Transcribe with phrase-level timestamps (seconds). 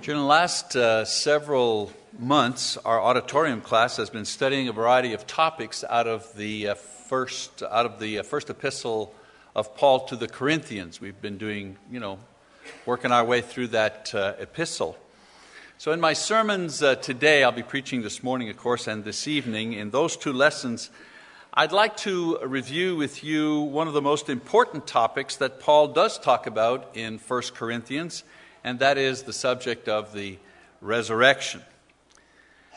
[0.00, 5.26] During the last uh, several months, our auditorium class has been studying a variety of
[5.26, 9.12] topics out of the uh, first out of the uh, first epistle
[9.56, 11.00] of Paul to the Corinthians.
[11.00, 12.20] We've been doing, you know,
[12.86, 14.96] working our way through that uh, epistle.
[15.78, 19.26] So, in my sermons uh, today, I'll be preaching this morning, of course, and this
[19.26, 19.72] evening.
[19.72, 20.90] In those two lessons,
[21.52, 26.20] I'd like to review with you one of the most important topics that Paul does
[26.20, 28.22] talk about in 1 Corinthians
[28.68, 30.36] and that is the subject of the
[30.82, 31.62] resurrection.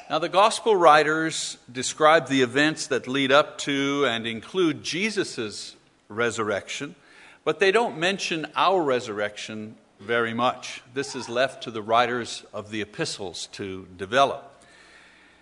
[0.09, 5.75] Now, the gospel writers describe the events that lead up to and include Jesus'
[6.07, 6.95] resurrection,
[7.43, 10.81] but they don't mention our resurrection very much.
[10.93, 14.63] This is left to the writers of the epistles to develop.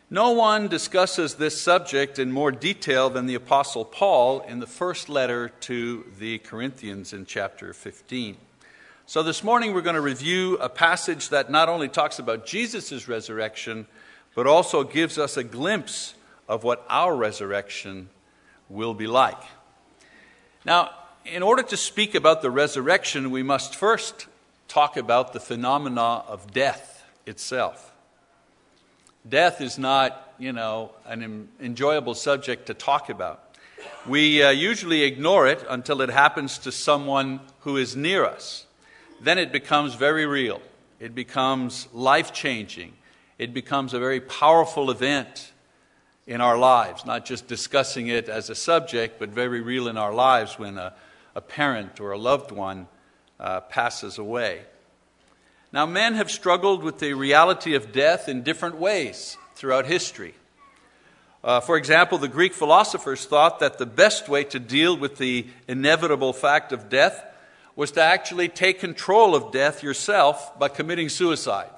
[0.10, 5.10] No one discusses this subject in more detail than the Apostle Paul in the first
[5.10, 8.38] letter to the Corinthians in chapter 15.
[9.10, 13.08] So, this morning we're going to review a passage that not only talks about Jesus'
[13.08, 13.88] resurrection,
[14.36, 16.14] but also gives us a glimpse
[16.48, 18.10] of what our resurrection
[18.70, 19.42] will be like.
[20.64, 20.92] Now,
[21.26, 24.28] in order to speak about the resurrection, we must first
[24.68, 27.92] talk about the phenomena of death itself.
[29.28, 33.58] Death is not, you know, an enjoyable subject to talk about.
[34.08, 38.68] We uh, usually ignore it until it happens to someone who is near us
[39.22, 40.62] then it becomes very real.
[41.00, 42.94] It becomes life changing.
[43.38, 45.52] It becomes a very powerful event
[46.28, 50.14] in our lives, not just discussing it as a subject, but very real in our
[50.14, 50.94] lives when a,
[51.36, 52.88] a parent or a loved one
[53.40, 54.62] uh, passes away.
[55.72, 60.34] Now, men have struggled with the reality of death in different ways throughout history.
[61.44, 65.48] Uh, for example, the Greek philosophers thought that the best way to deal with the
[65.68, 67.24] inevitable fact of death
[67.80, 71.72] was to actually take control of death yourself by committing suicide.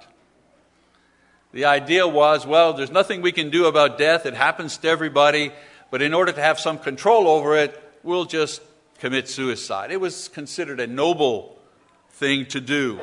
[1.53, 5.51] The idea was well, there's nothing we can do about death, it happens to everybody,
[5.91, 8.63] but in order to have some control over it, we'll just
[8.97, 9.91] commit suicide.
[9.91, 11.59] It was considered a noble
[12.09, 12.99] thing to do,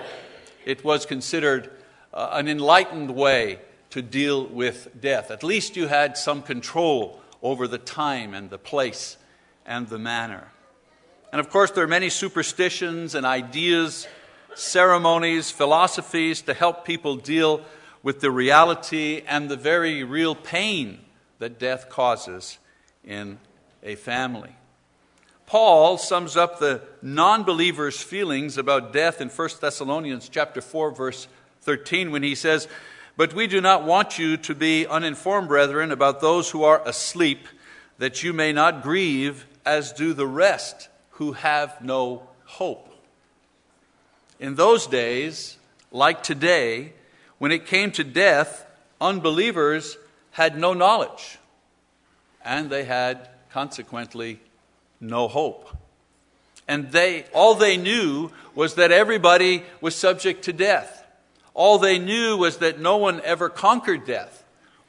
[0.66, 1.70] it was considered
[2.12, 3.60] uh, an enlightened way
[3.91, 5.30] to deal with death.
[5.30, 9.19] At least you had some control over the time and the place
[9.65, 10.48] and the manner.
[11.31, 14.06] And of course, there are many superstitions and ideas,
[14.55, 17.62] ceremonies, philosophies to help people deal
[18.03, 21.00] with the reality and the very real pain
[21.39, 22.59] that death causes
[23.05, 23.39] in
[23.83, 24.55] a family.
[25.47, 31.28] Paul sums up the non-believers' feelings about death in 1 Thessalonians chapter 4 verse
[31.62, 32.69] 13 when he says,
[33.16, 37.49] "But we do not want you to be uninformed, brethren, about those who are asleep,
[37.99, 42.94] that you may not grieve as do the rest who have no hope.
[44.38, 45.56] In those days,
[45.90, 46.92] like today,
[47.38, 48.64] when it came to death,
[49.00, 49.98] unbelievers
[50.30, 51.38] had no knowledge,
[52.44, 54.38] and they had consequently
[55.00, 55.76] no hope.
[56.68, 61.04] And they, all they knew was that everybody was subject to death.
[61.52, 64.44] All they knew was that no one ever conquered death.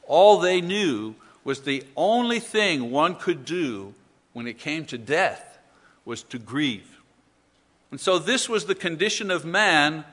[0.05, 3.95] All they knew was the only thing one could do
[4.33, 5.48] when it came to death
[6.09, 6.99] was to grieve.
[7.91, 10.03] And so this was the condition of man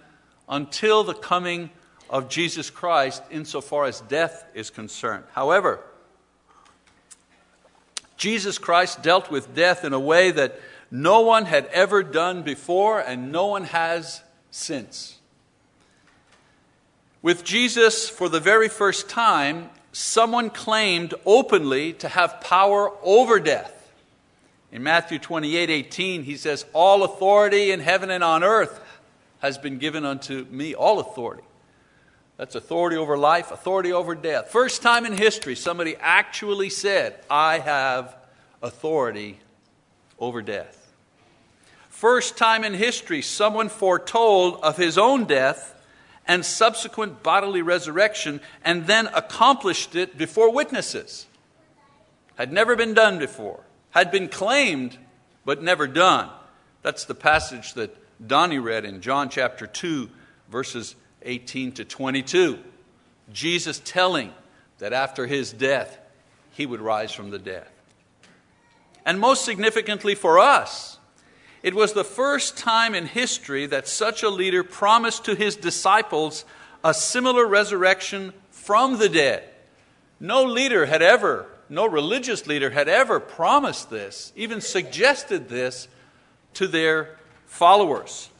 [0.47, 1.71] until the coming
[2.11, 5.25] of Jesus Christ, insofar as death is concerned.
[5.33, 5.81] However,
[8.19, 13.01] Jesus Christ dealt with death in a way that no one had ever done before
[13.01, 15.19] and no one has since.
[17.23, 23.76] With Jesus, for the very first time, someone claimed openly to have power over death.
[24.77, 28.79] In Matthew 28 18, he says, All authority in heaven and on earth
[29.39, 30.75] has been given unto me.
[30.75, 31.45] All authority.
[32.37, 34.51] That's authority over life, authority over death.
[34.51, 38.15] First time in history, somebody actually said, I have
[38.61, 39.41] authority
[40.19, 40.93] over death.
[41.89, 45.75] First time in history, someone foretold of his own death
[46.29, 51.25] and subsequent bodily resurrection and then accomplished it before witnesses.
[52.34, 53.66] Had never been done before
[53.97, 54.98] had been claimed
[55.47, 56.28] but never done.
[56.83, 57.97] That's the passage that
[58.28, 60.10] Donnie read in John chapter 2,
[60.51, 62.59] verses 18 to 22.
[63.33, 64.34] Jesus telling
[64.81, 65.98] that after his death,
[66.53, 67.66] he would rise from the dead.
[69.07, 70.98] And most significantly for us,
[71.63, 76.45] it was the first time in history that such a leader promised to his disciples
[76.84, 79.43] a similar resurrection from the dead.
[80.21, 85.89] No leader had ever no religious leader had ever promised this, even suggested this
[86.54, 87.16] to their
[87.47, 88.30] followers.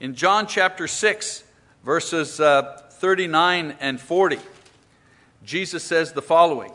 [0.00, 1.44] In John chapter 6,
[1.84, 4.38] verses uh, 39 and 40,
[5.44, 6.72] Jesus says the following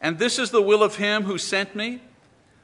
[0.00, 2.00] And this is the will of him who sent me,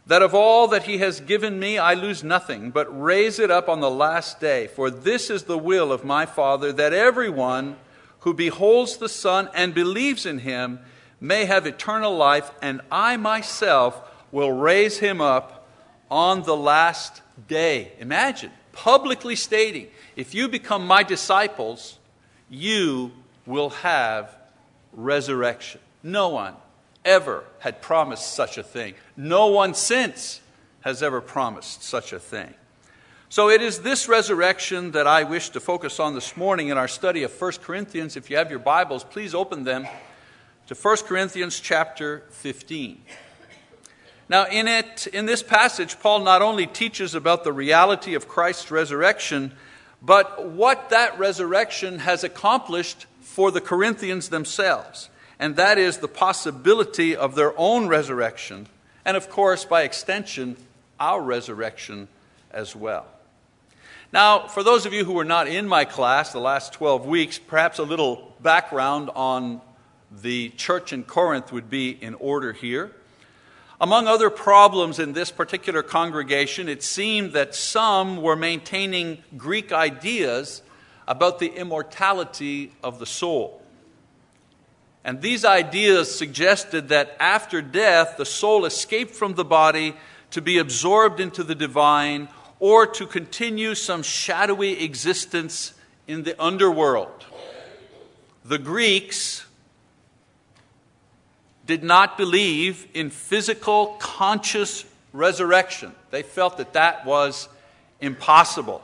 [0.07, 3.69] that of all that he has given me I lose nothing, but raise it up
[3.69, 4.67] on the last day.
[4.67, 7.77] For this is the will of my Father, that everyone
[8.21, 10.81] who beholds the Son and believes in him
[11.21, 14.01] may have eternal life, and I myself
[14.31, 15.67] will raise him up
[16.11, 17.93] on the last day.
[17.99, 21.99] Imagine publicly stating, if you become my disciples,
[22.49, 23.11] you
[23.45, 24.37] will have
[24.93, 25.81] resurrection.
[26.03, 26.55] No one
[27.05, 28.95] ever had promised such a thing.
[29.17, 30.41] No one since
[30.83, 32.55] has ever promised such a thing.
[33.31, 36.89] So it is this resurrection that I wish to focus on this morning in our
[36.89, 38.17] study of 1 Corinthians.
[38.17, 39.87] If you have your Bibles, please open them
[40.69, 43.01] to 1 Corinthians chapter 15.
[44.29, 48.71] Now, in it, in this passage, Paul not only teaches about the reality of Christ's
[48.71, 49.53] resurrection,
[50.03, 55.09] but what that resurrection has accomplished for the Corinthians themselves.
[55.39, 58.67] And that is the possibility of their own resurrection,
[59.07, 60.59] and of course, by extension,
[61.01, 62.09] our resurrection
[62.51, 63.07] as well.
[64.13, 67.39] Now, for those of you who were not in my class the last 12 weeks,
[67.39, 69.63] perhaps a little background on
[70.11, 72.93] the church in Corinth would be in order here.
[73.81, 80.63] Among other problems in this particular congregation, it seemed that some were maintaining Greek ideas
[81.07, 83.63] about the immortality of the soul.
[85.05, 89.95] And these ideas suggested that after death, the soul escaped from the body
[90.33, 92.29] to be absorbed into the divine
[92.59, 95.73] or to continue some shadowy existence
[96.07, 97.25] in the underworld.
[98.45, 99.47] The Greeks
[101.69, 105.93] did not believe in physical, conscious resurrection.
[106.11, 107.49] They felt that that was
[108.01, 108.83] impossible.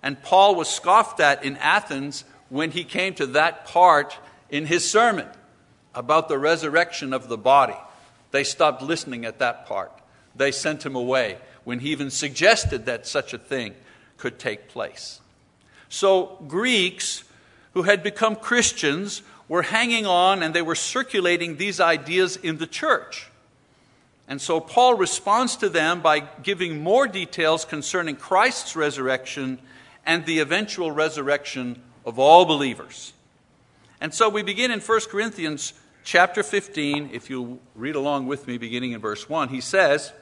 [0.00, 4.16] And Paul was scoffed at in Athens when he came to that part
[4.48, 5.26] in his sermon
[5.92, 7.76] about the resurrection of the body.
[8.30, 9.92] They stopped listening at that part.
[10.36, 13.74] They sent him away when he even suggested that such a thing
[14.18, 15.20] could take place.
[15.88, 17.24] So, Greeks
[17.72, 22.66] who had become Christians were hanging on and they were circulating these ideas in the
[22.66, 23.30] church.
[24.26, 29.58] And so, Paul responds to them by giving more details concerning Christ's resurrection
[30.06, 33.12] and the eventual resurrection of all believers.
[34.00, 35.74] And so, we begin in 1 Corinthians
[36.04, 37.10] chapter 15.
[37.12, 40.12] If you read along with me, beginning in verse 1, he says,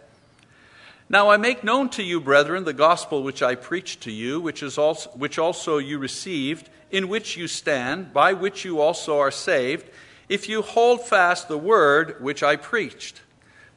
[1.12, 4.62] now I make known to you, brethren, the gospel which I preached to you, which,
[4.62, 9.30] is also, which also you received, in which you stand, by which you also are
[9.30, 9.90] saved,
[10.28, 13.22] if you hold fast the word which I preached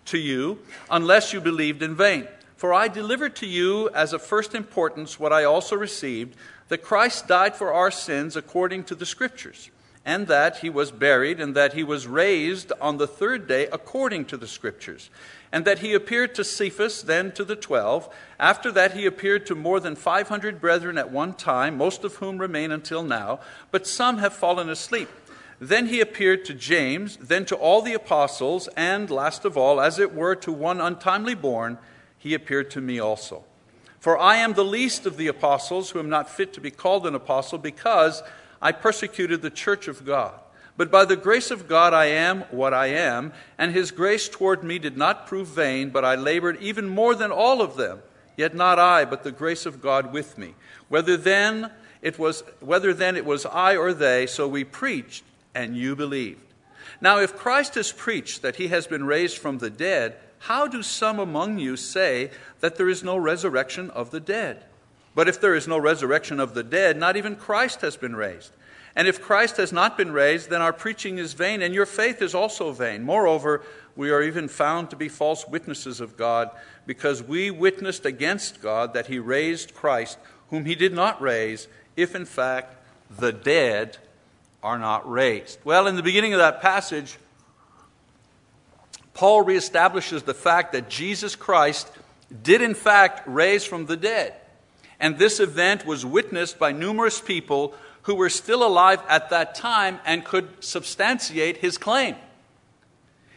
[0.06, 0.60] to you,
[0.92, 2.28] unless you believed in vain.
[2.58, 7.28] For I delivered to you as of first importance what I also received that Christ
[7.28, 9.70] died for our sins according to the Scriptures,
[10.06, 14.26] and that he was buried, and that he was raised on the third day according
[14.26, 15.10] to the Scriptures
[15.56, 18.14] and that he appeared to Cephas, then to the twelve.
[18.38, 22.40] After that, he appeared to more than 500 brethren at one time, most of whom
[22.40, 23.40] remain until now,
[23.72, 25.08] but some have fallen asleep.
[25.62, 29.98] Then he appeared to James, then to all the apostles, and last of all, as
[29.98, 31.78] it were, to one untimely born,
[32.18, 33.46] he appeared to me also.
[33.98, 37.08] For I am the least of the apostles, who am not fit to be called
[37.08, 38.22] an apostle, because
[38.66, 40.34] I persecuted the church of God.
[40.76, 44.64] But by the grace of God I am what I am, and his grace toward
[44.64, 48.00] me did not prove vain, but I labored even more than all of them.
[48.36, 50.56] Yet not I, but the grace of God with me.
[50.90, 51.70] Whether then
[52.02, 56.42] it was whether then it was I or they, so we preached, and you believed.
[57.00, 60.82] Now if Christ has preached that he has been raised from the dead, how do
[60.82, 62.32] some among you say
[62.62, 64.66] that there is no resurrection of the dead?
[65.16, 68.52] But if there is no resurrection of the dead, not even Christ has been raised.
[68.98, 72.22] And if Christ has not been raised, then our preaching is vain, and your faith
[72.22, 73.04] is also vain.
[73.04, 73.64] Moreover,
[73.96, 76.50] we are even found to be false witnesses of God,
[76.86, 80.18] because we witnessed against God that he raised Christ,
[80.50, 82.76] whom he did not raise, if in fact
[83.18, 83.98] the dead
[84.64, 85.60] are not raised.
[85.64, 87.18] Well, in the beginning of that passage,
[89.14, 91.90] Paul reestablishes the fact that Jesus Christ
[92.44, 94.34] did in fact raise from the dead.
[95.00, 97.74] And this event was witnessed by numerous people
[98.04, 102.16] who were still alive at that time and could substantiate his claim.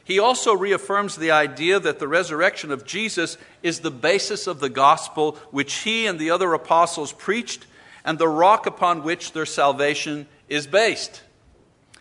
[0.05, 4.71] He also reaffirms the idea that the resurrection of Jesus is the basis of the
[4.71, 7.67] gospel which he and the other apostles preached
[8.05, 11.23] and the rock upon which their salvation is based.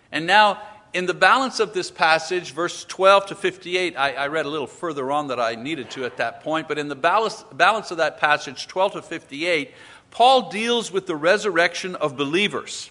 [0.09, 0.61] And now,
[0.97, 4.65] in the balance of this passage, verse 12 to 58, I, I read a little
[4.65, 7.97] further on that I needed to at that point, but in the balance, balance of
[7.97, 9.75] that passage, 12 to 58,
[10.09, 12.89] Paul deals with the resurrection of believers.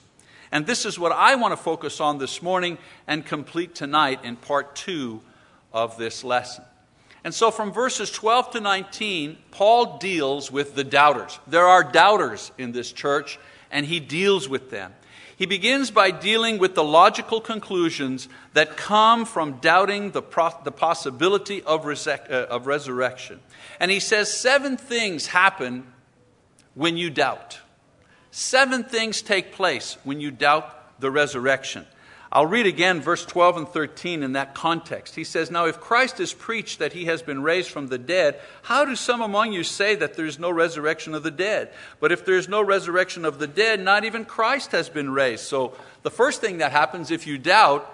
[0.52, 4.36] And this is what I want to focus on this morning and complete tonight in
[4.36, 5.20] part two
[5.72, 6.62] of this lesson.
[7.24, 11.40] And so, from verses 12 to 19, Paul deals with the doubters.
[11.48, 13.40] There are doubters in this church,
[13.72, 14.94] and he deals with them.
[15.36, 20.72] He begins by dealing with the logical conclusions that come from doubting the, pro- the
[20.72, 23.40] possibility of, uh, of resurrection.
[23.78, 25.86] And he says seven things happen
[26.74, 27.60] when you doubt.
[28.30, 31.86] Seven things take place when you doubt the resurrection.
[32.32, 35.14] I'll read again verse 12 and 13 in that context.
[35.14, 38.40] He says, Now, if Christ is preached that he has been raised from the dead,
[38.62, 41.70] how do some among you say that there's no resurrection of the dead?
[42.00, 45.44] But if there's no resurrection of the dead, not even Christ has been raised.
[45.44, 47.92] So, the first thing that happens if you doubt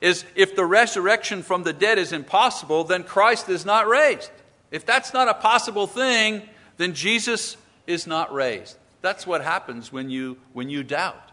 [0.00, 4.30] is if the resurrection from the dead is impossible, then Christ is not raised.
[4.70, 6.42] If that's not a possible thing,
[6.76, 8.76] then Jesus is not raised.
[9.02, 11.30] That's what happens when you, when you doubt.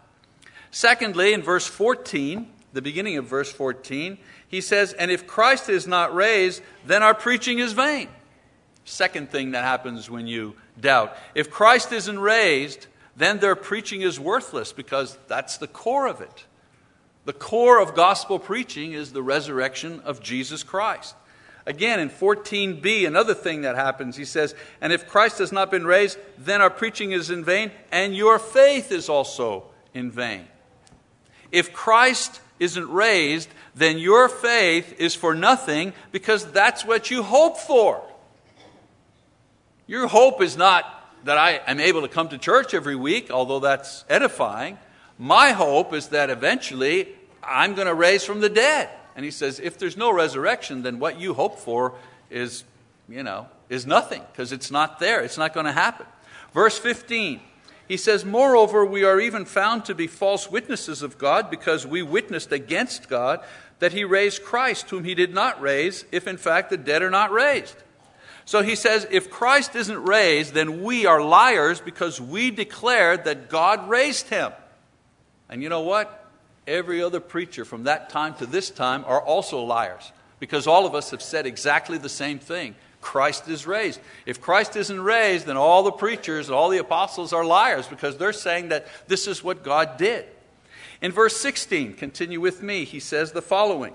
[0.72, 5.86] Secondly, in verse 14, the beginning of verse 14, he says, And if Christ is
[5.86, 8.08] not raised, then our preaching is vain.
[8.86, 11.16] Second thing that happens when you doubt.
[11.36, 16.46] If Christ isn't raised, then their preaching is worthless because that's the core of it.
[17.26, 21.16] The core of gospel preaching is the resurrection of Jesus Christ.
[21.68, 25.86] Again, in 14b, another thing that happens, he says, And if Christ has not been
[25.86, 30.48] raised, then our preaching is in vain, and your faith is also in vain.
[31.52, 37.58] If Christ isn't raised, then your faith is for nothing because that's what you hope
[37.58, 38.02] for.
[39.88, 40.86] Your hope is not
[41.26, 44.78] that I am able to come to church every week, although that's edifying.
[45.18, 47.10] My hope is that eventually
[47.44, 48.90] I'm going to raise from the dead.
[49.16, 51.94] And he says, if there's no resurrection, then what you hope for
[52.30, 52.64] is,
[53.10, 55.22] you know, is nothing because it's not there.
[55.22, 56.06] It's not going to happen.
[56.54, 57.42] Verse 15
[57.92, 62.02] he says, Moreover, we are even found to be false witnesses of God because we
[62.02, 63.44] witnessed against God
[63.80, 67.10] that he raised Christ, whom he did not raise, if in fact the dead are
[67.10, 67.76] not raised.
[68.46, 73.50] So he says, if Christ isn't raised, then we are liars because we declared that
[73.50, 74.54] God raised him.
[75.50, 76.32] And you know what?
[76.66, 80.96] Every other preacher from that time to this time are also liars because all of
[80.96, 82.74] us have said exactly the same thing.
[83.02, 84.00] Christ is raised.
[84.26, 88.18] If Christ isn't raised, then all the preachers and all the apostles are liars because
[88.18, 90.26] they're saying that this is what God did.
[91.02, 93.94] In verse 16, continue with me, he says the following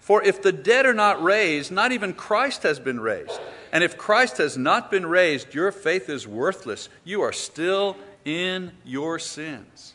[0.00, 3.38] For if the dead are not raised, not even Christ has been raised.
[3.70, 6.88] And if Christ has not been raised, your faith is worthless.
[7.04, 9.94] You are still in your sins.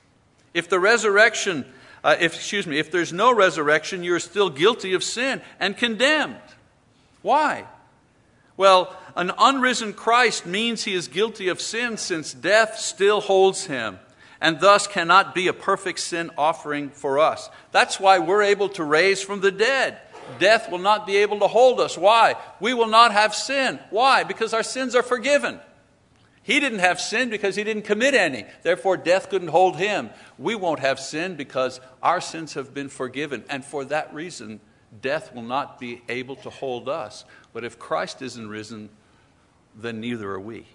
[0.54, 1.66] If the resurrection,
[2.04, 6.38] uh, if, excuse me, if there's no resurrection, you're still guilty of sin and condemned.
[7.22, 7.66] Why?
[8.58, 14.00] Well, an unrisen Christ means he is guilty of sin since death still holds him
[14.42, 17.50] and thus cannot be a perfect sin offering for us.
[17.72, 20.00] That's why we're able to raise from the dead.
[20.40, 21.98] Death will not be able to hold us.
[21.98, 22.36] Why?
[22.60, 23.80] We will not have sin.
[23.92, 24.24] Why?
[24.24, 25.60] Because our sins are forgiven.
[26.44, 28.46] He didn't have sin because he didn't commit any.
[28.64, 30.10] Therefore, death couldn't hold him.
[30.40, 33.44] We won't have sin because our sins have been forgiven.
[33.48, 34.60] And for that reason,
[35.02, 37.24] death will not be able to hold us.
[37.54, 38.90] But if Christ isn't risen,
[39.76, 40.66] then neither are we.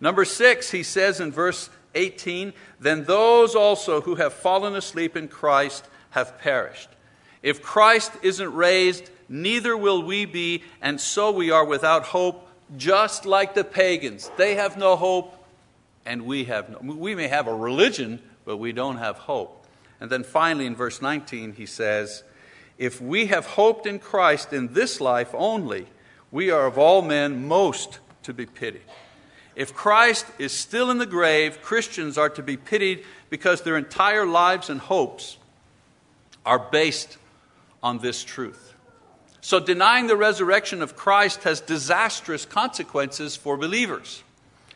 [0.00, 5.28] Number six, he says in verse 18, then those also who have fallen asleep in
[5.28, 6.88] Christ have perished.
[7.42, 13.26] If Christ isn't raised, neither will we be, and so we are without hope, just
[13.26, 14.30] like the pagans.
[14.36, 15.34] They have no hope,
[16.04, 16.94] and we have no.
[16.94, 19.66] We may have a religion, but we don't have hope.
[20.00, 22.22] And then finally, in verse 19, he says,
[22.78, 25.86] If we have hoped in Christ in this life only,
[26.30, 28.82] we are of all men most to be pitied.
[29.56, 34.24] If Christ is still in the grave, Christians are to be pitied because their entire
[34.24, 35.36] lives and hopes
[36.46, 37.18] are based
[37.82, 38.74] on this truth.
[39.40, 44.22] So, denying the resurrection of Christ has disastrous consequences for believers.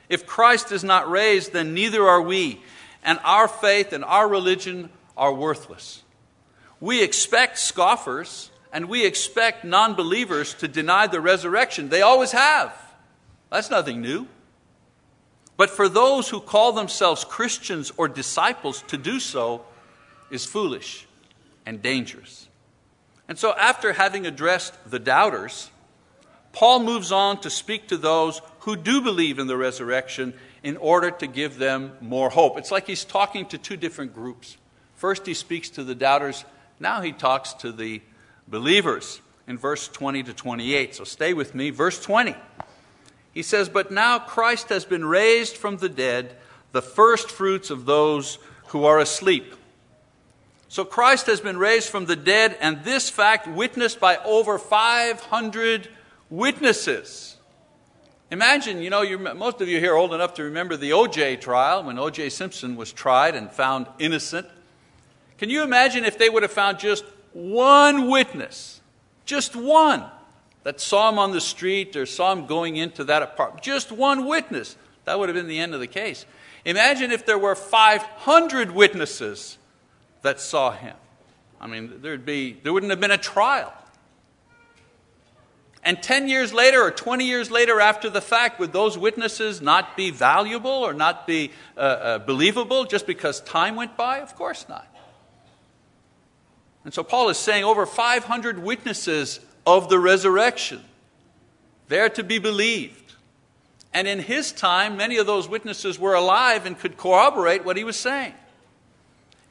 [0.09, 2.61] If Christ is not raised, then neither are we,
[3.05, 6.03] and our faith and our religion are worthless.
[6.83, 11.91] We expect scoffers and we expect non believers to deny the resurrection.
[11.91, 12.75] They always have.
[13.51, 14.27] That's nothing new.
[15.57, 19.65] But for those who call themselves Christians or disciples, to do so
[20.29, 21.07] is foolish
[21.65, 22.49] and dangerous.
[23.29, 25.71] And so, after having addressed the doubters,
[26.53, 30.35] Paul moves on to speak to those who do believe in the resurrection
[30.65, 32.59] in order to give them more hope.
[32.59, 34.57] It's like he's talking to two different groups.
[34.97, 36.45] First, he speaks to the doubters,
[36.83, 38.03] now he talks to the
[38.47, 40.95] believers in verse 20 to 28.
[40.95, 41.71] So stay with me.
[41.71, 42.35] Verse 20.
[43.33, 46.37] He says, But now Christ has been raised from the dead,
[46.73, 49.55] the first fruits of those who are asleep.
[50.69, 55.89] So Christ has been raised from the dead, and this fact witnessed by over 500
[56.31, 57.37] witnesses.
[58.31, 61.37] Imagine, you know, most of you here are old enough to remember the O.J.
[61.37, 62.31] trial when O.J.
[62.31, 64.49] Simpson was tried and found innocent.
[65.43, 68.81] Can you imagine if they would have found just one witness,
[69.25, 70.05] just one,
[70.63, 73.65] that saw him on the street or saw him going into that apartment?
[73.65, 74.77] Just one witness.
[75.05, 76.27] That would have been the end of the case.
[76.65, 79.59] Imagine if there were 500 witnesses
[80.23, 80.95] that saw him.
[81.61, 83.75] I mean, there'd be, there wouldn't have been a trial.
[85.83, 89.97] And 10 years later or 20 years later after the fact, would those witnesses not
[89.97, 94.21] be valuable or not be uh, uh, believable just because time went by?
[94.21, 94.87] Of course not.
[96.85, 100.83] And so Paul is saying over 500 witnesses of the resurrection.
[101.89, 103.15] They're to be believed.
[103.95, 107.85] And in his time, many of those witnesses were alive and could corroborate what he
[107.85, 108.35] was saying.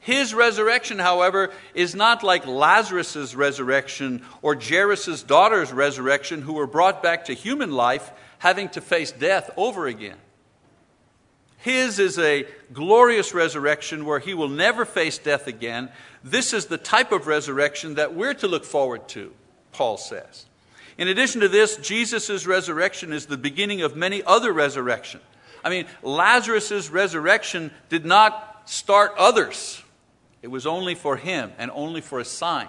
[0.00, 7.04] His resurrection, however, is not like Lazarus' resurrection or Jairus' daughter's resurrection, who were brought
[7.04, 10.16] back to human life, having to face death over again.
[11.62, 15.90] His is a glorious resurrection where he will never face death again.
[16.24, 19.32] This is the type of resurrection that we're to look forward to,
[19.70, 20.46] Paul says.
[20.98, 25.22] In addition to this, Jesus' resurrection is the beginning of many other resurrections.
[25.64, 29.84] I mean, Lazarus' resurrection did not start others.
[30.42, 32.68] It was only for him and only for a sign.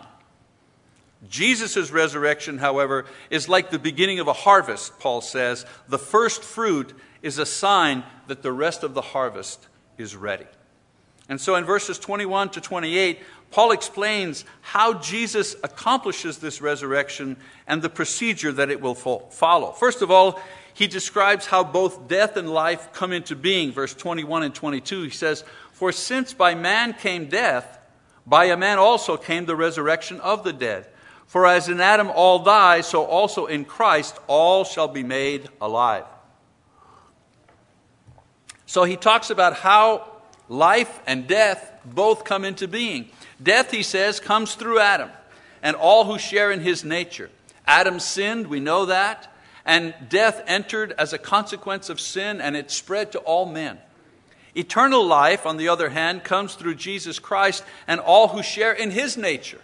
[1.28, 5.66] Jesus' resurrection, however, is like the beginning of a harvest, Paul says.
[5.88, 6.94] The first fruit
[7.24, 10.46] is a sign that the rest of the harvest is ready.
[11.30, 17.82] And so in verses 21 to 28, Paul explains how Jesus accomplishes this resurrection and
[17.82, 19.72] the procedure that it will follow.
[19.72, 20.40] First of all,
[20.74, 23.72] he describes how both death and life come into being.
[23.72, 27.80] Verse 21 and 22, he says, for since by man came death,
[28.26, 30.88] by a man also came the resurrection of the dead.
[31.28, 36.06] For as in Adam all die, so also in Christ all shall be made alive.
[38.66, 40.08] So he talks about how
[40.50, 43.10] life and death both come into being.
[43.42, 45.10] Death, he says, comes through Adam
[45.62, 47.30] and all who share in his nature.
[47.66, 49.34] Adam sinned, we know that,
[49.66, 53.80] and death entered as a consequence of sin, and it spread to all men.
[54.56, 58.92] Eternal life, on the other hand, comes through Jesus Christ and all who share in
[58.92, 59.62] his nature.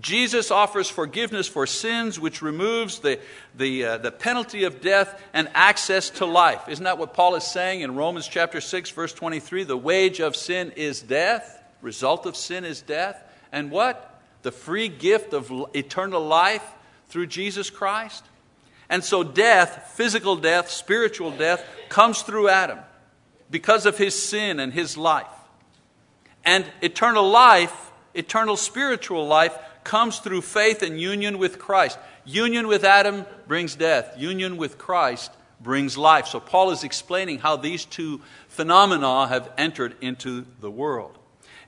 [0.00, 3.20] Jesus offers forgiveness for sins, which removes the,
[3.54, 6.66] the, uh, the penalty of death and access to life.
[6.68, 9.64] Isn't that what Paul is saying in Romans chapter 6, verse 23?
[9.64, 13.22] The wage of sin is death, result of sin is death.
[13.52, 14.20] And what?
[14.42, 16.64] The free gift of eternal life
[17.08, 18.24] through Jesus Christ.
[18.88, 22.78] And so, death, physical death, spiritual death, comes through Adam
[23.50, 25.26] because of his sin and his life.
[26.44, 31.98] And eternal life, eternal spiritual life, comes through faith and union with Christ.
[32.24, 36.26] Union with Adam brings death, union with Christ brings life.
[36.26, 41.18] So Paul is explaining how these two phenomena have entered into the world.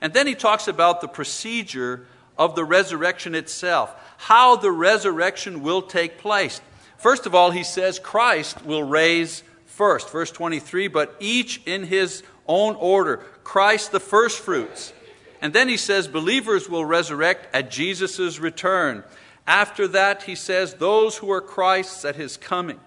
[0.01, 2.05] And then he talks about the procedure
[2.37, 6.61] of the resurrection itself, how the resurrection will take place.
[6.97, 10.09] First of all, he says Christ will raise first.
[10.11, 14.93] Verse 23 But each in his own order Christ the firstfruits.
[15.45, 19.03] And then he says, Believers will resurrect at Jesus' return.
[19.45, 22.79] After that, he says, Those who are Christ's at his coming.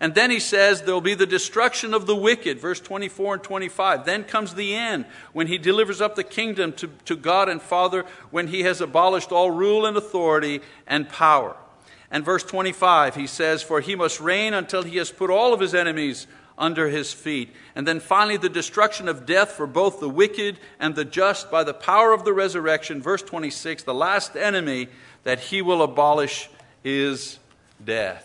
[0.00, 3.42] And then he says there will be the destruction of the wicked, verse 24 and
[3.44, 4.04] 25.
[4.04, 8.04] Then comes the end, when he delivers up the kingdom to, to God and Father,
[8.32, 11.56] when he has abolished all rule and authority and power.
[12.10, 15.60] And verse 25, he says, For he must reign until he has put all of
[15.60, 16.26] his enemies
[16.58, 17.54] under his feet.
[17.74, 21.64] And then finally, the destruction of death for both the wicked and the just by
[21.64, 23.00] the power of the resurrection.
[23.00, 24.88] Verse 26, the last enemy
[25.24, 26.50] that he will abolish
[26.84, 27.38] is
[27.82, 28.24] death.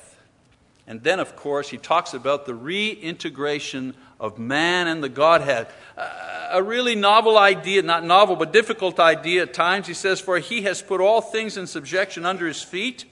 [0.86, 5.67] And then, of course, he talks about the reintegration of man and the Godhead.
[6.52, 9.88] a really novel idea, not novel, but difficult idea at times.
[9.88, 13.06] He says, For he has put all things in subjection under his feet.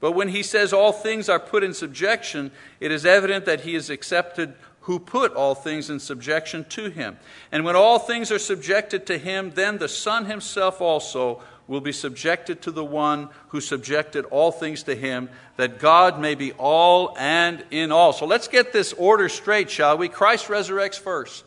[0.00, 3.74] But when he says all things are put in subjection, it is evident that he
[3.74, 7.18] is accepted who put all things in subjection to him.
[7.52, 11.92] And when all things are subjected to him, then the Son himself also will be
[11.92, 17.14] subjected to the one who subjected all things to him, that God may be all
[17.18, 18.14] and in all.
[18.14, 20.08] So let's get this order straight, shall we?
[20.08, 21.44] Christ resurrects first.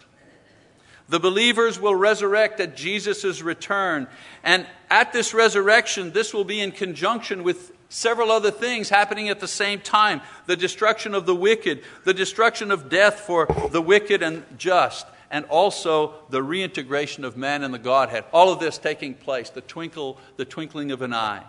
[1.09, 4.07] The believers will resurrect at Jesus' return.
[4.43, 9.39] And at this resurrection, this will be in conjunction with several other things happening at
[9.39, 14.23] the same time the destruction of the wicked, the destruction of death for the wicked
[14.23, 18.23] and just, and also the reintegration of man and the Godhead.
[18.31, 21.43] All of this taking place, the twinkle, the twinkling of an eye.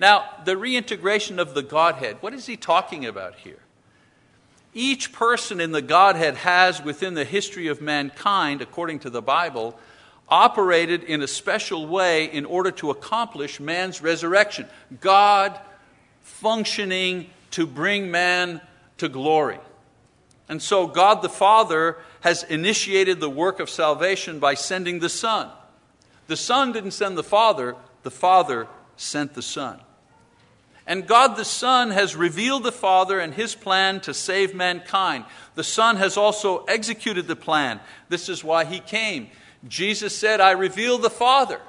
[0.00, 3.60] Now, the reintegration of the Godhead, what is he talking about here?
[4.74, 9.78] Each person in the Godhead has, within the history of mankind, according to the Bible,
[10.28, 14.66] operated in a special way in order to accomplish man's resurrection.
[15.00, 15.60] God
[16.42, 18.60] functioning to bring man
[18.98, 19.60] to glory.
[20.48, 25.48] And so, God the Father has initiated the work of salvation by sending the Son.
[26.26, 29.80] The Son didn't send the Father, the Father sent the Son.
[30.84, 35.24] And God the Son has revealed the Father and his plan to save mankind.
[35.54, 37.78] The Son has also executed the plan.
[38.08, 39.28] This is why he came.
[39.68, 41.60] Jesus said, I reveal the Father,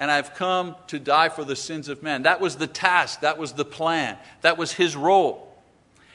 [0.00, 2.22] and I've come to die for the sins of men.
[2.22, 5.46] That was the task, that was the plan, that was his role.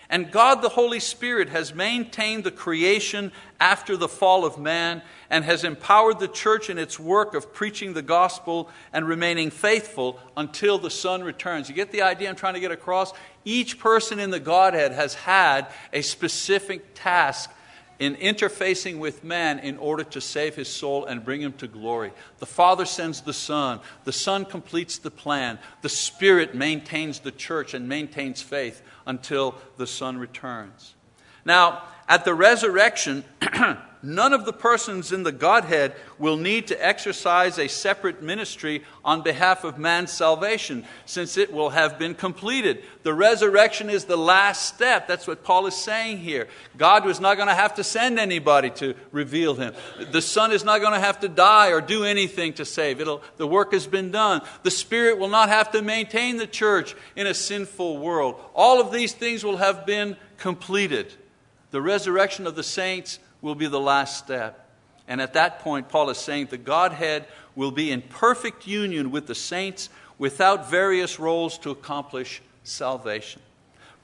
[0.10, 5.44] And God the Holy Spirit has maintained the creation after the fall of man and
[5.46, 10.78] has empowered the church in its work of preaching the gospel and remaining faithful until
[10.78, 11.70] the Son returns.
[11.70, 13.14] You get the idea I'm trying to get across?
[13.46, 17.52] Each person in the Godhead has had a specific task
[18.00, 22.12] in interfacing with man in order to save his soul and bring him to glory.
[22.40, 27.74] The Father sends the Son, the Son completes the plan, the Spirit maintains the church
[27.74, 30.96] and maintains faith until the Son returns.
[31.46, 33.24] Now, at the resurrection,
[34.06, 39.22] none of the persons in the Godhead will need to exercise a separate ministry on
[39.22, 42.84] behalf of man's salvation, since it will have been completed.
[43.04, 45.08] The resurrection is the last step.
[45.08, 46.48] That's what Paul is saying here.
[46.78, 49.74] God was not going to have to send anybody to reveal him.
[50.12, 53.02] The Son is not going to have to die or do anything to save.
[53.02, 54.42] It'll, the work has been done.
[54.64, 58.40] The Spirit will not have to maintain the church in a sinful world.
[58.54, 61.14] All of these things will have been completed.
[61.72, 64.70] The resurrection of the saints will be the last step.
[65.08, 69.28] And at that point, Paul is saying the Godhead will be in perfect union with
[69.28, 73.42] the saints without various roles to accomplish salvation.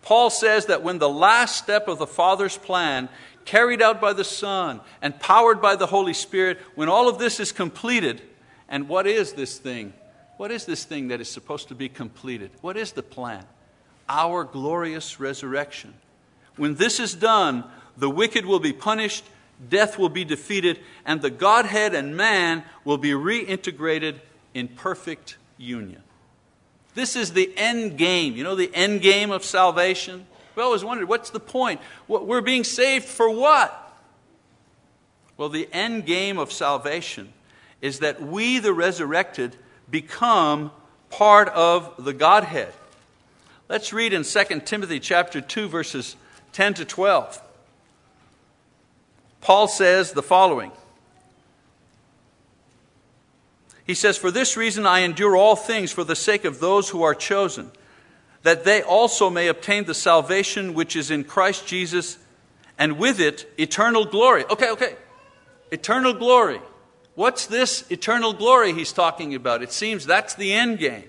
[0.02, 3.10] Paul says that when the last step of the Father's plan,
[3.46, 7.40] carried out by the Son and powered by the Holy Spirit, when all of this
[7.40, 8.22] is completed,
[8.70, 9.94] and what is this thing?
[10.38, 12.52] What is this thing that is supposed to be completed?
[12.62, 13.46] What is the plan?
[14.10, 15.94] Our glorious resurrection.
[16.56, 17.64] When this is done,
[18.02, 19.24] the wicked will be punished,
[19.70, 24.16] death will be defeated, and the Godhead and man will be reintegrated
[24.56, 26.02] in perfect union.
[26.96, 28.36] This is the end game.
[28.36, 30.26] You know the end game of salvation?
[30.56, 31.80] We always wondered what's the point?
[32.08, 33.78] We're being saved for what?
[35.38, 37.32] Well, the end game of salvation
[37.82, 39.56] is that we, the resurrected,
[39.92, 40.72] become
[41.12, 42.74] part of the Godhead.
[43.70, 46.16] Let's read in 2 Timothy chapter 2 verses
[46.54, 47.42] 10 to 12.
[49.42, 50.72] Paul says the following
[53.86, 57.04] He says, For this reason I endure all things for the sake of those who
[57.04, 57.72] are chosen,
[58.44, 62.18] that they also may obtain the salvation which is in Christ Jesus,
[62.78, 64.46] and with it eternal glory.
[64.46, 64.96] Okay, okay.
[65.72, 66.62] Eternal glory.
[67.16, 69.62] What's this eternal glory he's talking about?
[69.62, 71.04] It seems that's the end game.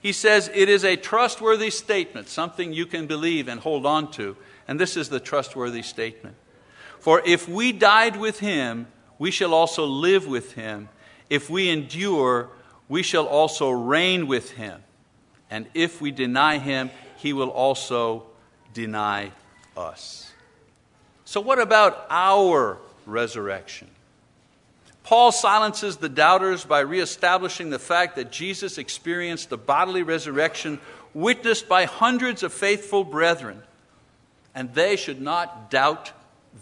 [0.00, 4.36] He says it is a trustworthy statement, something you can believe and hold on to.
[4.68, 6.36] And this is the trustworthy statement.
[7.06, 10.88] For if we died with him, we shall also live with him.
[11.30, 12.48] If we endure,
[12.88, 14.82] we shall also reign with him.
[15.48, 18.24] And if we deny him, he will also
[18.74, 19.30] deny
[19.76, 20.32] us.
[21.24, 23.86] So, what about our resurrection?
[25.04, 30.80] Paul silences the doubters by reestablishing the fact that Jesus experienced the bodily resurrection
[31.14, 33.62] witnessed by hundreds of faithful brethren,
[34.56, 36.10] and they should not doubt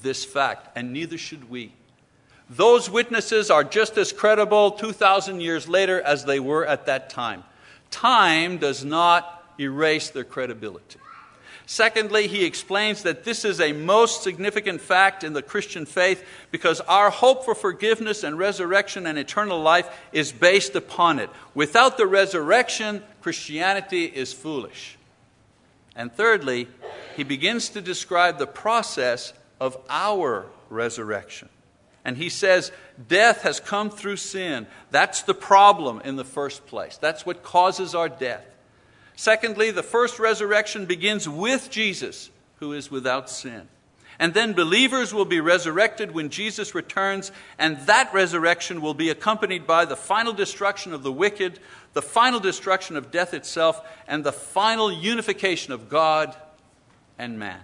[0.03, 1.73] this fact, and neither should we.
[2.51, 7.45] Those witnesses are just as credible 2,000 years later as they were at that time.
[7.91, 10.99] Time does not erase their credibility.
[11.67, 16.81] Secondly, he explains that this is a most significant fact in the Christian faith because
[16.83, 21.31] our hope for forgiveness and resurrection and eternal life is based upon it.
[21.55, 24.99] Without the resurrection, Christianity is foolish.
[25.97, 26.69] And thirdly,
[27.17, 31.49] he begins to describe the process of our resurrection.
[32.05, 32.71] And he says,
[33.09, 34.67] Death has come through sin.
[34.91, 36.99] That's the problem in the first place.
[36.99, 38.47] That's what causes our death.
[39.17, 43.69] Secondly, the first resurrection begins with Jesus, who is without sin.
[44.19, 49.67] And then believers will be resurrected when Jesus returns, and that resurrection will be accompanied
[49.67, 51.59] by the final destruction of the wicked,
[51.95, 56.37] the final destruction of death itself, and the final unification of God
[57.19, 57.61] and man.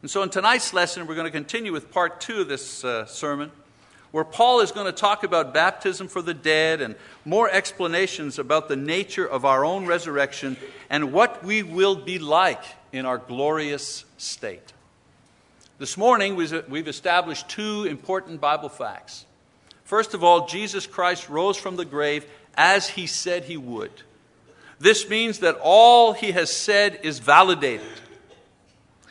[0.00, 3.04] And so, in tonight's lesson, we're going to continue with part two of this uh,
[3.06, 3.50] sermon.
[4.12, 8.68] where Paul is going to talk about baptism for the dead and more explanations about
[8.68, 10.56] the nature of our own resurrection
[10.88, 14.72] and what we will be like in our glorious state.
[15.78, 19.26] This morning, we've established two important Bible facts.
[19.84, 23.92] First of all, Jesus Christ rose from the grave as he said he would.
[24.78, 28.00] This means that all he has said is validated.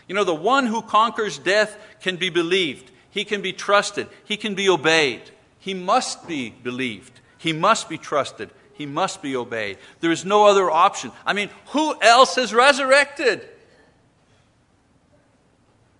[0.07, 2.91] You know, the one who conquers death can be believed.
[3.09, 4.07] He can be trusted.
[4.25, 5.21] He can be obeyed.
[5.59, 7.19] He must be believed.
[7.37, 8.49] He must be trusted.
[8.73, 9.79] He must be obeyed.
[10.01, 11.11] There is no other option.
[11.25, 13.47] I mean, who else has resurrected?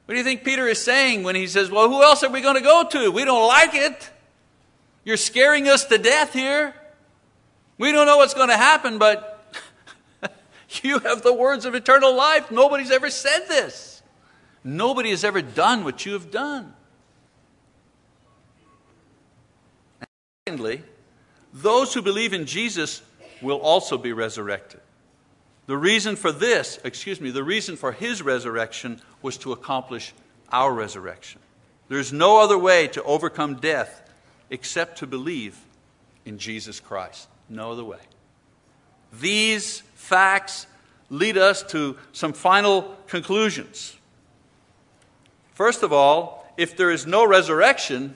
[0.05, 2.41] What do you think Peter is saying when he says, Well, who else are we
[2.41, 3.11] going to go to?
[3.11, 4.09] We don't like it.
[5.03, 6.73] You're scaring us to death here.
[7.77, 9.43] We don't know what's going to happen, but
[10.83, 12.51] you have the words of eternal life.
[12.51, 13.96] Nobody's ever said this.
[14.67, 16.73] Nobody has ever done what you have done.
[20.01, 20.07] And
[20.45, 20.83] Secondly,
[21.53, 23.01] those who believe in Jesus
[23.41, 24.81] will also be resurrected.
[25.67, 30.13] The reason for this, excuse me, the reason for his resurrection was to accomplish
[30.51, 31.39] our resurrection.
[31.87, 34.09] There's no other way to overcome death
[34.49, 35.57] except to believe
[36.25, 37.29] in Jesus Christ.
[37.47, 37.99] No other way.
[39.13, 40.67] These facts
[41.09, 43.96] lead us to some final conclusions.
[45.57, 48.13] First of all, if there is no resurrection,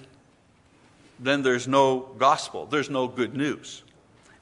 [1.20, 3.82] then there's no gospel, there's no good news.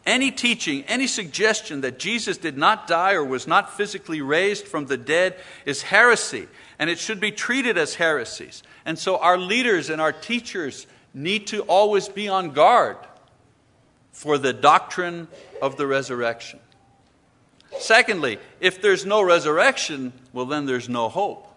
[0.06, 4.88] Any teaching, any suggestion that Jesus did not die or was not physically raised from
[4.88, 8.64] the dead is heresy, and it should be treated as heresies.
[8.84, 12.98] And so our leaders and our teachers need to always be on guard
[14.12, 15.30] for the doctrine
[15.62, 16.60] of the resurrection.
[17.80, 21.49] Secondly, if there's no resurrection, well, then there's no hope.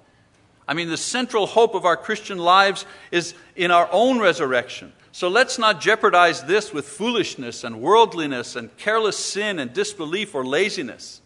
[0.72, 4.94] I mean, the central hope of our Christian lives is in our own resurrection.
[5.12, 10.46] So let's not jeopardize this with foolishness and worldliness and careless sin and disbelief or
[10.46, 11.20] laziness.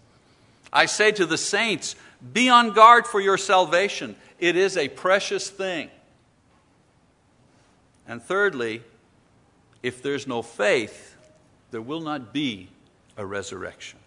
[0.73, 1.95] I say to the saints,
[2.33, 4.17] be on guard for your salvation.
[4.41, 5.91] It is a precious thing.
[8.09, 8.83] And thirdly,
[9.81, 11.17] if there's no faith,
[11.71, 12.69] there will not be
[13.17, 14.01] a resurrection.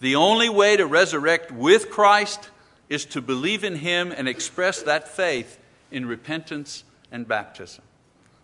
[0.00, 2.50] The only way to resurrect with Christ
[2.94, 5.58] is to believe in Him and express that faith
[5.90, 7.84] in repentance and baptism.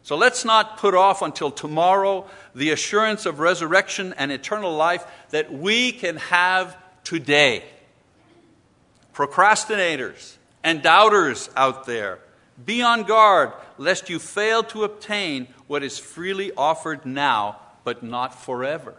[0.03, 5.53] So let's not put off until tomorrow the assurance of resurrection and eternal life that
[5.53, 7.65] we can have today.
[9.15, 12.19] Procrastinators and doubters out there,
[12.65, 18.35] be on guard lest you fail to obtain what is freely offered now, but not
[18.35, 18.95] forever.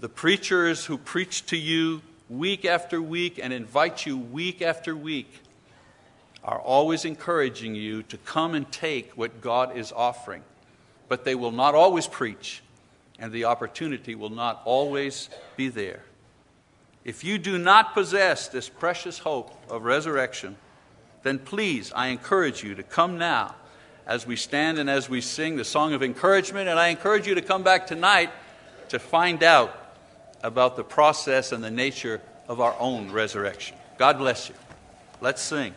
[0.00, 2.02] The preachers who preach to you
[2.38, 5.42] week after week and invite you week after week
[6.42, 10.42] are always encouraging you to come and take what God is offering.
[11.08, 12.62] But they will not always preach,
[13.18, 16.02] and the opportunity will not always be there.
[17.04, 20.56] If you do not possess this precious hope of resurrection,
[21.22, 23.54] then please, I encourage you to come now
[24.06, 26.68] as we stand and as we sing the song of encouragement.
[26.68, 28.30] And I encourage you to come back tonight
[28.88, 29.81] to find out
[30.42, 33.76] about the process and the nature of our own resurrection.
[33.98, 34.54] God bless you.
[35.20, 35.74] Let's sing.